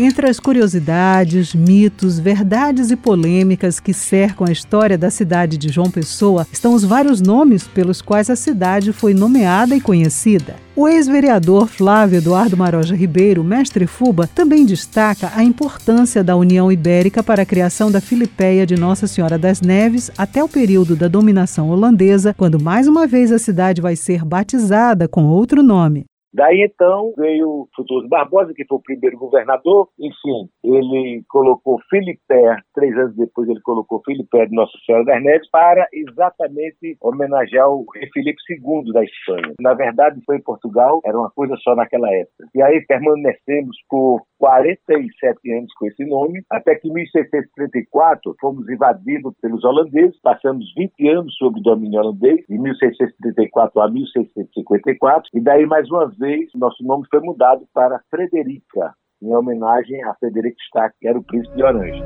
Entre 0.00 0.28
as 0.28 0.38
curiosidades, 0.38 1.52
mitos, 1.56 2.20
verdades 2.20 2.92
e 2.92 2.94
polêmicas 2.94 3.80
que 3.80 3.92
cercam 3.92 4.46
a 4.46 4.52
história 4.52 4.96
da 4.96 5.10
cidade 5.10 5.58
de 5.58 5.68
João 5.70 5.90
Pessoa 5.90 6.46
estão 6.52 6.72
os 6.72 6.84
vários 6.84 7.20
nomes 7.20 7.66
pelos 7.66 8.00
quais 8.00 8.30
a 8.30 8.36
cidade 8.36 8.92
foi 8.92 9.12
nomeada 9.12 9.74
e 9.74 9.80
conhecida. 9.80 10.54
O 10.76 10.86
ex-vereador 10.86 11.66
Flávio 11.66 12.18
Eduardo 12.18 12.56
Maroja 12.56 12.94
Ribeiro, 12.94 13.42
mestre 13.42 13.88
Fuba, 13.88 14.28
também 14.32 14.64
destaca 14.64 15.32
a 15.34 15.42
importância 15.42 16.22
da 16.22 16.36
União 16.36 16.70
Ibérica 16.70 17.20
para 17.20 17.42
a 17.42 17.46
criação 17.46 17.90
da 17.90 18.00
Filipéia 18.00 18.64
de 18.64 18.76
Nossa 18.76 19.08
Senhora 19.08 19.36
das 19.36 19.60
Neves 19.60 20.12
até 20.16 20.44
o 20.44 20.48
período 20.48 20.94
da 20.94 21.08
dominação 21.08 21.70
holandesa, 21.70 22.32
quando 22.38 22.62
mais 22.62 22.86
uma 22.86 23.04
vez 23.04 23.32
a 23.32 23.38
cidade 23.40 23.82
vai 23.82 23.96
ser 23.96 24.24
batizada 24.24 25.08
com 25.08 25.24
outro 25.24 25.60
nome. 25.60 26.04
Daí 26.38 26.62
então 26.62 27.12
veio 27.16 27.66
Frutuoso 27.74 28.08
Barbosa, 28.08 28.54
que 28.54 28.64
foi 28.64 28.78
o 28.78 28.82
primeiro 28.82 29.18
governador, 29.18 29.88
enfim, 29.98 30.48
ele 30.62 31.24
colocou 31.28 31.80
Filipé, 31.90 32.56
três 32.72 32.96
anos 32.96 33.16
depois 33.16 33.48
ele 33.48 33.60
colocou 33.62 34.00
Filipé 34.04 34.46
de 34.46 34.54
Nossa 34.54 34.78
Senhora 34.86 35.04
das 35.04 35.20
Neves 35.20 35.50
para 35.50 35.88
exatamente 35.92 36.96
homenagear 37.00 37.68
o 37.68 37.84
rei 37.92 38.08
Filipe 38.12 38.38
II 38.48 38.92
da 38.92 39.02
Espanha. 39.02 39.54
Na 39.60 39.74
verdade 39.74 40.20
foi 40.24 40.36
em 40.36 40.42
Portugal, 40.42 41.00
era 41.04 41.18
uma 41.18 41.30
coisa 41.30 41.56
só 41.56 41.74
naquela 41.74 42.08
época. 42.14 42.46
E 42.54 42.62
aí 42.62 42.86
permanecemos 42.86 43.76
por 43.90 44.22
47 44.38 45.52
anos 45.52 45.74
com 45.74 45.88
esse 45.88 46.04
nome, 46.04 46.40
até 46.52 46.76
que 46.76 46.86
em 46.86 46.92
1634 46.92 48.36
fomos 48.40 48.68
invadidos 48.68 49.34
pelos 49.42 49.64
holandeses, 49.64 50.16
passamos 50.22 50.72
20 50.76 51.08
anos 51.08 51.36
sob 51.36 51.60
domínio 51.62 51.98
holandês, 51.98 52.44
de 52.48 52.56
1634 52.56 53.80
a 53.80 53.90
1654, 53.90 55.30
e 55.34 55.40
daí 55.40 55.66
mais 55.66 55.90
uma 55.90 56.06
vez 56.06 56.27
nosso 56.54 56.82
nome 56.84 57.04
foi 57.10 57.20
mudado 57.20 57.66
para 57.72 58.00
Frederica, 58.10 58.94
em 59.22 59.34
homenagem 59.34 60.02
a 60.04 60.14
Frederico 60.14 60.56
Stark, 60.66 60.94
que 61.00 61.08
era 61.08 61.18
o 61.18 61.22
príncipe 61.22 61.56
de 61.56 61.62
Orange. 61.62 62.02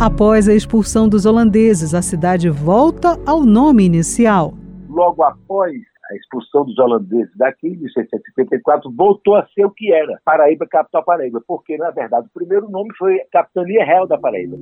Após 0.00 0.48
a 0.48 0.54
expulsão 0.54 1.08
dos 1.08 1.26
holandeses, 1.26 1.92
a 1.92 2.00
cidade 2.00 2.48
volta 2.48 3.18
ao 3.26 3.44
nome 3.44 3.84
inicial. 3.84 4.54
Logo 4.88 5.24
após 5.24 5.74
a 6.10 6.14
expulsão 6.14 6.64
dos 6.64 6.78
holandeses 6.78 7.36
daqui, 7.36 7.68
em 7.68 7.76
1654, 7.76 8.90
voltou 8.96 9.34
a 9.34 9.46
ser 9.48 9.64
o 9.66 9.70
que 9.70 9.92
era, 9.92 10.20
Paraíba, 10.24 10.66
capital 10.66 11.04
Paraíba, 11.04 11.42
porque, 11.46 11.76
na 11.76 11.90
verdade, 11.90 12.28
o 12.28 12.32
primeiro 12.32 12.70
nome 12.70 12.90
foi 12.96 13.18
Capitania 13.32 13.84
Real 13.84 14.06
da 14.06 14.16
Paraíba. 14.16 14.56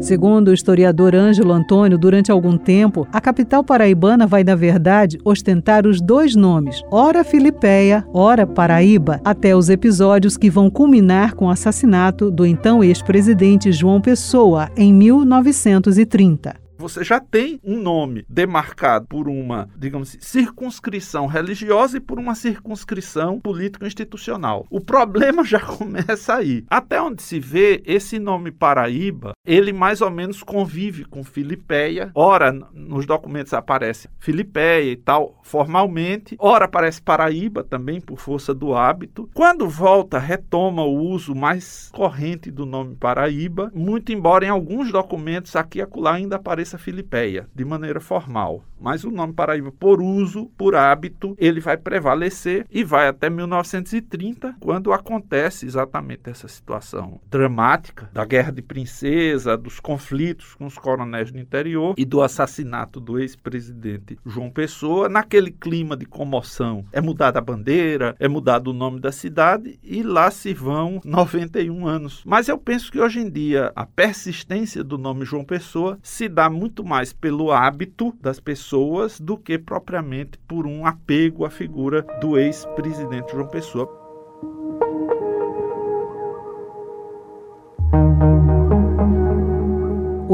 Segundo 0.00 0.48
o 0.48 0.54
historiador 0.54 1.14
Ângelo 1.14 1.52
Antônio, 1.52 1.96
durante 1.96 2.30
algum 2.30 2.56
tempo, 2.56 3.06
a 3.12 3.20
capital 3.20 3.64
paraibana 3.64 4.26
vai, 4.26 4.44
na 4.44 4.54
verdade, 4.54 5.18
ostentar 5.24 5.86
os 5.86 6.00
dois 6.00 6.34
nomes, 6.34 6.82
ora 6.90 7.24
Filipéia, 7.24 8.04
ora 8.12 8.46
Paraíba, 8.46 9.20
até 9.24 9.56
os 9.56 9.68
episódios 9.68 10.36
que 10.36 10.50
vão 10.50 10.68
culminar 10.70 11.34
com 11.34 11.46
o 11.46 11.50
assassinato 11.50 12.30
do 12.30 12.44
então 12.44 12.82
ex-presidente 12.82 13.72
João 13.72 14.00
Pessoa 14.00 14.70
em 14.76 14.92
1930 14.92 16.63
você 16.78 17.04
já 17.04 17.20
tem 17.20 17.60
um 17.62 17.80
nome 17.80 18.24
demarcado 18.28 19.06
por 19.06 19.28
uma, 19.28 19.68
digamos 19.76 20.08
assim, 20.08 20.18
circunscrição 20.20 21.26
religiosa 21.26 21.98
e 21.98 22.00
por 22.00 22.18
uma 22.18 22.34
circunscrição 22.34 23.40
político-institucional. 23.40 24.66
O 24.70 24.80
problema 24.80 25.44
já 25.44 25.60
começa 25.64 26.34
aí. 26.34 26.64
Até 26.68 27.00
onde 27.00 27.22
se 27.22 27.38
vê, 27.38 27.82
esse 27.86 28.18
nome 28.18 28.50
Paraíba, 28.50 29.32
ele 29.46 29.72
mais 29.72 30.00
ou 30.00 30.10
menos 30.10 30.42
convive 30.42 31.04
com 31.04 31.22
Filipéia. 31.22 32.10
Ora, 32.14 32.52
nos 32.72 33.06
documentos 33.06 33.52
aparece 33.52 34.08
Filipéia 34.18 34.92
e 34.92 34.96
tal, 34.96 35.38
formalmente. 35.42 36.36
Ora, 36.38 36.64
aparece 36.64 37.02
Paraíba 37.02 37.62
também, 37.62 38.00
por 38.00 38.18
força 38.18 38.54
do 38.54 38.74
hábito. 38.74 39.28
Quando 39.34 39.68
volta, 39.68 40.18
retoma 40.18 40.82
o 40.82 40.96
uso 40.96 41.34
mais 41.34 41.90
corrente 41.92 42.50
do 42.50 42.66
nome 42.66 42.96
Paraíba, 42.96 43.70
muito 43.74 44.12
embora 44.12 44.44
em 44.44 44.48
alguns 44.48 44.90
documentos 44.90 45.54
aqui 45.56 45.78
e 45.78 45.82
acolá 45.82 46.14
ainda 46.14 46.36
apareça 46.36 46.63
Praça 46.64 46.78
Filipeia, 46.78 47.46
de 47.54 47.64
maneira 47.64 48.00
formal. 48.00 48.64
Mas 48.80 49.04
o 49.04 49.10
nome 49.10 49.32
Paraíba, 49.32 49.72
por 49.72 50.02
uso, 50.02 50.50
por 50.58 50.74
hábito, 50.74 51.34
ele 51.38 51.60
vai 51.60 51.76
prevalecer 51.76 52.66
e 52.70 52.84
vai 52.84 53.08
até 53.08 53.30
1930, 53.30 54.56
quando 54.60 54.92
acontece 54.92 55.64
exatamente 55.64 56.28
essa 56.28 56.48
situação 56.48 57.20
dramática 57.30 58.10
da 58.12 58.24
Guerra 58.24 58.50
de 58.50 58.60
Princesa, 58.60 59.56
dos 59.56 59.80
conflitos 59.80 60.54
com 60.54 60.66
os 60.66 60.76
coronéis 60.76 61.30
do 61.30 61.38
interior 61.38 61.94
e 61.96 62.04
do 62.04 62.20
assassinato 62.20 63.00
do 63.00 63.18
ex-presidente 63.18 64.18
João 64.26 64.50
Pessoa. 64.50 65.08
Naquele 65.08 65.50
clima 65.50 65.96
de 65.96 66.04
comoção, 66.04 66.84
é 66.92 67.00
mudada 67.00 67.38
a 67.38 67.42
bandeira, 67.42 68.14
é 68.18 68.28
mudado 68.28 68.68
o 68.68 68.74
nome 68.74 69.00
da 69.00 69.12
cidade 69.12 69.78
e 69.82 70.02
lá 70.02 70.30
se 70.30 70.52
vão 70.52 71.00
91 71.04 71.86
anos. 71.86 72.22
Mas 72.26 72.48
eu 72.48 72.58
penso 72.58 72.92
que 72.92 73.00
hoje 73.00 73.20
em 73.20 73.30
dia 73.30 73.72
a 73.74 73.86
persistência 73.86 74.84
do 74.84 74.98
nome 74.98 75.24
João 75.24 75.44
Pessoa 75.44 75.98
se 76.02 76.28
dá 76.28 76.50
muito 76.54 76.84
mais 76.84 77.12
pelo 77.12 77.50
hábito 77.52 78.14
das 78.20 78.40
pessoas 78.40 79.20
do 79.20 79.36
que 79.36 79.58
propriamente 79.58 80.38
por 80.48 80.66
um 80.66 80.86
apego 80.86 81.44
à 81.44 81.50
figura 81.50 82.02
do 82.20 82.38
ex-presidente 82.38 83.32
João 83.32 83.48
Pessoa. 83.48 84.04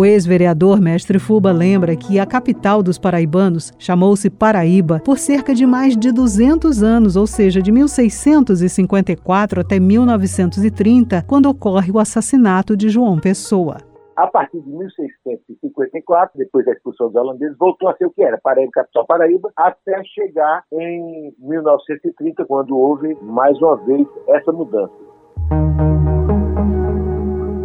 O 0.00 0.04
ex-vereador 0.06 0.80
Mestre 0.80 1.18
Fuba 1.18 1.52
lembra 1.52 1.94
que 1.94 2.18
a 2.18 2.24
capital 2.24 2.82
dos 2.82 2.96
paraibanos 2.96 3.70
chamou-se 3.78 4.30
Paraíba 4.30 5.00
por 5.00 5.18
cerca 5.18 5.54
de 5.54 5.66
mais 5.66 5.94
de 5.94 6.10
200 6.10 6.82
anos, 6.82 7.16
ou 7.16 7.26
seja, 7.26 7.60
de 7.60 7.70
1654 7.70 9.60
até 9.60 9.78
1930, 9.78 11.22
quando 11.26 11.50
ocorre 11.50 11.90
o 11.90 11.98
assassinato 11.98 12.74
de 12.74 12.88
João 12.88 13.18
Pessoa. 13.18 13.89
A 14.20 14.26
partir 14.26 14.60
de 14.60 14.68
1654, 14.68 16.36
depois 16.36 16.66
da 16.66 16.72
expulsão 16.72 17.06
dos 17.06 17.16
holandeses, 17.16 17.56
voltou 17.56 17.88
a 17.88 17.96
ser 17.96 18.04
o 18.04 18.10
que 18.10 18.22
era, 18.22 18.36
Paraíba, 18.36 18.70
capital 18.70 19.06
Paraíba, 19.06 19.50
até 19.56 20.04
chegar 20.04 20.62
em 20.70 21.34
1930, 21.38 22.44
quando 22.44 22.76
houve 22.76 23.16
mais 23.22 23.56
uma 23.62 23.76
vez 23.76 24.06
essa 24.28 24.52
mudança. 24.52 24.92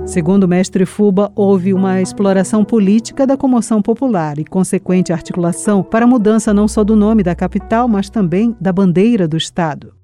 Segundo 0.06 0.46
o 0.46 0.48
mestre 0.48 0.86
Fuba, 0.86 1.30
houve 1.36 1.74
uma 1.74 2.00
exploração 2.02 2.64
política 2.64 3.28
da 3.28 3.36
comoção 3.36 3.82
popular 3.82 4.40
e 4.40 4.46
consequente 4.46 5.12
articulação 5.12 5.84
para 5.84 6.06
a 6.06 6.08
mudança 6.08 6.54
não 6.54 6.70
só 6.70 6.86
do 6.86 6.96
nome 6.96 7.22
da 7.22 7.36
capital, 7.36 7.86
mas 7.90 8.10
também 8.10 8.56
da 8.62 8.72
bandeira 8.72 9.28
do 9.28 9.36
Estado. 9.36 9.95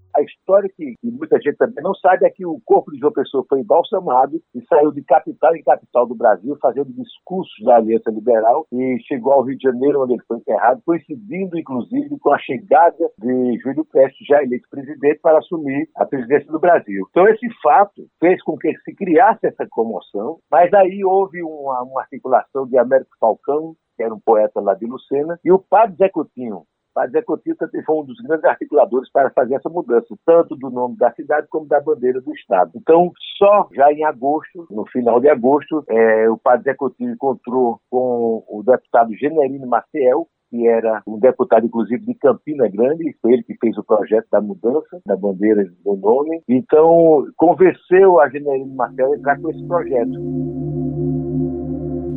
História 0.52 0.70
que, 0.76 0.96
que, 1.00 1.10
muita 1.10 1.40
gente 1.40 1.56
também 1.56 1.82
não 1.82 1.96
sabe 1.96 2.26
é 2.26 2.30
que 2.30 2.46
o 2.46 2.60
corpo 2.66 2.92
de 2.92 3.00
João 3.00 3.14
Pessoa 3.14 3.46
foi 3.48 3.62
embalsamado 3.62 4.42
e 4.54 4.62
saiu 4.66 4.92
de 4.92 5.02
capital 5.02 5.56
em 5.56 5.64
capital 5.64 6.06
do 6.06 6.14
Brasil 6.14 6.58
fazendo 6.62 6.92
discursos 6.92 7.54
da 7.64 7.78
Aliança 7.78 8.12
Liberal 8.12 8.68
e 8.70 8.98
chegou 9.08 9.32
ao 9.32 9.44
Rio 9.44 9.58
de 9.58 9.64
Janeiro, 9.64 10.04
onde 10.04 10.16
ele 10.16 10.24
foi 10.28 10.40
enterrado, 10.40 10.82
coincidindo 10.86 11.58
inclusive 11.58 12.20
com 12.20 12.34
a 12.34 12.40
chegada 12.40 13.10
de 13.18 13.60
Júlio 13.64 13.86
Prestes, 13.86 14.28
já 14.28 14.44
eleito 14.44 14.68
presidente, 14.70 15.22
para 15.22 15.38
assumir 15.38 15.88
a 15.96 16.06
presidência 16.06 16.52
do 16.52 16.60
Brasil. 16.60 17.08
Então 17.12 17.26
esse 17.30 17.48
fato 17.64 18.06
fez 18.20 18.44
com 18.44 18.58
que 18.58 18.78
se 18.80 18.94
criasse 18.94 19.48
essa 19.48 19.66
comoção, 19.70 20.40
mas 20.52 20.74
aí 20.74 21.02
houve 21.06 21.42
uma, 21.42 21.82
uma 21.84 22.02
articulação 22.02 22.68
de 22.68 22.78
Américo 22.78 23.12
Falcão, 23.22 23.74
que 23.96 24.04
era 24.04 24.14
um 24.14 24.20
poeta 24.20 24.60
lá 24.60 24.74
de 24.74 24.86
Lucena, 24.86 25.40
e 25.46 25.52
o 25.52 25.60
padre 25.60 25.96
Zé 25.96 26.10
Coutinho, 26.10 26.64
mas 26.96 27.14
é 27.14 27.22
Cotista 27.22 27.70
foi 27.86 27.96
um 27.96 28.06
dos 28.06 28.20
grandes 28.22 28.46
articuladores 28.46 29.12
para 29.12 29.30
fazer 29.32 29.56
essa 29.56 29.70
mudança, 29.70 30.08
tanto 30.26 30.56
do 30.56 30.70
nome 30.70 30.98
da 30.98 31.12
cidade 31.14 31.48
como 31.50 31.68
da 31.68 31.80
bandeira 31.80 32.22
do 32.22 32.34
Estado. 32.34 32.72
Então, 32.76 33.12
só 33.38 33.68
já 33.74 33.92
em 33.92 34.04
agosto, 34.04 34.68
no 34.70 34.86
final 34.88 35.20
de 35.20 35.30
agosto, 35.30 35.84
é, 35.90 36.30
o 36.30 36.38
padre 36.38 36.76
Coutinho 36.76 37.14
encontrou 37.14 37.80
com 37.90 38.44
o 38.48 38.64
deputado 38.64 39.16
Generino 39.16 39.68
Maciel, 39.68 40.28
que 40.50 40.68
era 40.68 41.02
um 41.08 41.18
deputado, 41.18 41.66
inclusive, 41.66 42.06
de 42.06 42.14
Campina 42.16 42.68
Grande, 42.68 43.16
foi 43.22 43.34
ele 43.34 43.44
que 43.44 43.56
fez 43.56 43.78
o 43.78 43.84
projeto 43.84 44.28
da 44.30 44.42
mudança 44.42 45.02
da 45.06 45.16
bandeira 45.16 45.64
do 45.84 45.96
nome. 45.96 46.42
Então, 46.48 47.26
convenceu 47.38 48.20
a 48.20 48.30
Generino 48.30 48.76
Maciel 48.76 49.14
a 49.14 49.16
entrar 49.16 49.40
com 49.40 49.50
esse 49.50 49.66
projeto. 49.66 50.91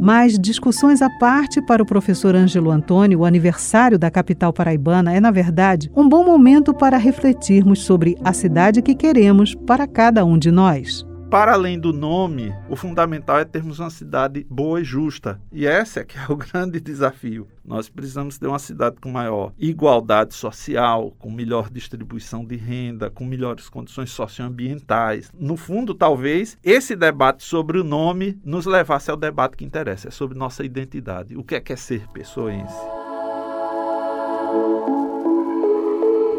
Mas 0.04 0.38
discussões 0.38 1.00
à 1.00 1.08
parte 1.08 1.62
para 1.62 1.82
o 1.82 1.86
professor 1.86 2.36
Ângelo 2.36 2.70
Antônio, 2.70 3.20
o 3.20 3.24
aniversário 3.24 3.98
da 3.98 4.10
capital 4.10 4.52
paraibana 4.52 5.14
é, 5.14 5.18
na 5.18 5.30
verdade, 5.30 5.90
um 5.96 6.06
bom 6.06 6.22
momento 6.22 6.74
para 6.74 6.98
refletirmos 6.98 7.86
sobre 7.86 8.14
a 8.22 8.34
cidade 8.34 8.82
que 8.82 8.94
queremos 8.94 9.54
para 9.54 9.86
cada 9.86 10.22
um 10.22 10.36
de 10.36 10.50
nós 10.50 11.06
para 11.34 11.54
além 11.54 11.80
do 11.80 11.92
nome, 11.92 12.54
o 12.68 12.76
fundamental 12.76 13.40
é 13.40 13.44
termos 13.44 13.80
uma 13.80 13.90
cidade 13.90 14.46
boa 14.48 14.80
e 14.80 14.84
justa. 14.84 15.40
E 15.50 15.66
esse 15.66 15.98
é 15.98 16.04
que 16.04 16.16
é 16.16 16.26
o 16.28 16.36
grande 16.38 16.80
desafio. 16.80 17.48
Nós 17.64 17.88
precisamos 17.88 18.38
ter 18.38 18.46
uma 18.46 18.60
cidade 18.60 18.98
com 19.00 19.10
maior 19.10 19.52
igualdade 19.58 20.32
social, 20.32 21.10
com 21.18 21.32
melhor 21.32 21.68
distribuição 21.68 22.44
de 22.44 22.54
renda, 22.54 23.10
com 23.10 23.24
melhores 23.24 23.68
condições 23.68 24.12
socioambientais. 24.12 25.32
No 25.36 25.56
fundo, 25.56 25.92
talvez 25.92 26.56
esse 26.62 26.94
debate 26.94 27.42
sobre 27.42 27.80
o 27.80 27.84
nome 27.84 28.38
nos 28.44 28.64
levasse 28.64 29.10
ao 29.10 29.16
debate 29.16 29.56
que 29.56 29.64
interessa, 29.64 30.06
é 30.06 30.12
sobre 30.12 30.38
nossa 30.38 30.64
identidade. 30.64 31.36
O 31.36 31.42
que 31.42 31.56
é 31.56 31.60
que 31.60 31.72
é 31.72 31.76
ser 31.76 32.06
pessoense? 32.12 33.03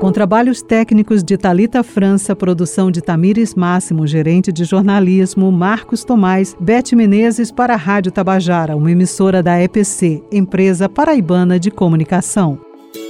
Com 0.05 0.11
trabalhos 0.11 0.61
técnicos 0.61 1.23
de 1.23 1.35
Talita 1.35 1.81
França, 1.81 2.35
produção 2.35 2.91
de 2.91 3.01
Tamires 3.01 3.55
Máximo, 3.55 4.05
gerente 4.05 4.51
de 4.51 4.63
jornalismo, 4.63 5.51
Marcos 5.51 6.03
Tomás, 6.03 6.55
Bete 6.59 6.95
Menezes 6.95 7.51
para 7.51 7.73
a 7.73 7.75
Rádio 7.75 8.11
Tabajara, 8.11 8.77
uma 8.77 8.91
emissora 8.91 9.41
da 9.41 9.59
EPC, 9.59 10.21
empresa 10.31 10.87
paraibana 10.87 11.59
de 11.59 11.71
comunicação. 11.71 12.59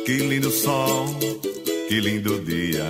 Que 0.06 0.20
lindo 0.20 0.50
sol, 0.50 1.06
que 1.90 2.00
lindo 2.00 2.40
dia. 2.40 2.86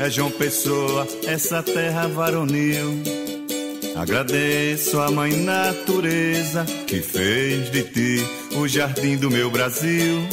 É 0.00 0.08
João 0.08 0.30
Pessoa, 0.30 1.06
essa 1.26 1.62
terra 1.62 2.08
varonil. 2.08 2.94
Agradeço 3.94 4.98
a 5.00 5.10
mãe 5.10 5.36
natureza 5.36 6.64
que 6.86 7.02
fez 7.02 7.70
de 7.70 7.82
ti 7.82 8.26
o 8.56 8.66
jardim 8.66 9.18
do 9.18 9.30
meu 9.30 9.50
Brasil. 9.50 10.26